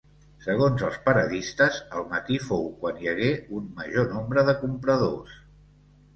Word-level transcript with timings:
Segons 0.43 0.83
els 0.85 0.95
paradistes 1.09 1.77
el 1.99 2.07
matí 2.13 2.39
fou 2.47 2.65
quan 2.81 2.99
hi 3.05 3.11
hagué 3.13 3.29
un 3.59 3.69
major 3.83 4.09
nombre 4.17 4.47
de 4.51 4.59
compradors. 4.65 5.39